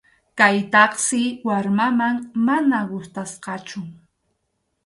Kaytaqsi 0.39 1.21
warmaman 1.45 2.15
mana 2.45 2.79
gustasqachu. 2.91 3.81